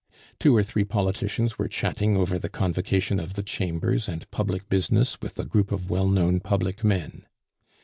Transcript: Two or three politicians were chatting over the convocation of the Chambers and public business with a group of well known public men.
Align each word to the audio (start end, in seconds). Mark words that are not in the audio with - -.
Two 0.39 0.55
or 0.57 0.63
three 0.63 0.83
politicians 0.83 1.59
were 1.59 1.67
chatting 1.67 2.17
over 2.17 2.39
the 2.39 2.49
convocation 2.49 3.19
of 3.19 3.35
the 3.35 3.43
Chambers 3.43 4.07
and 4.09 4.27
public 4.31 4.67
business 4.67 5.21
with 5.21 5.37
a 5.37 5.45
group 5.45 5.71
of 5.71 5.91
well 5.91 6.07
known 6.07 6.39
public 6.39 6.83
men. 6.83 7.27